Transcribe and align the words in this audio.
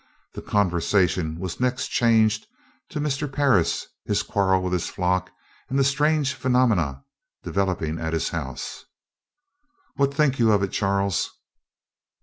The 0.33 0.41
conversation 0.41 1.37
was 1.37 1.59
next 1.59 1.89
changed 1.89 2.47
to 2.89 2.99
Mr. 2.99 3.31
Parris, 3.31 3.85
his 4.03 4.23
quarrel 4.23 4.63
with 4.63 4.73
his 4.73 4.87
flock, 4.89 5.29
and 5.69 5.77
the 5.77 5.83
strange 5.83 6.33
phenomenon 6.33 7.03
developing 7.43 7.99
at 7.99 8.11
his 8.13 8.29
house. 8.29 8.83
"What 9.97 10.11
think 10.11 10.39
you 10.39 10.53
of 10.53 10.63
it, 10.63 10.71
Charles?" 10.71 11.29